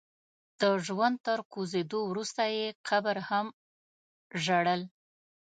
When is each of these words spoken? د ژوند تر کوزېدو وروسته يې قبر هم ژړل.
د 0.59 0.61
ژوند 0.85 1.15
تر 1.27 1.39
کوزېدو 1.53 1.99
وروسته 2.09 2.43
يې 2.57 2.67
قبر 2.87 3.17
هم 3.29 3.45
ژړل. 4.43 4.81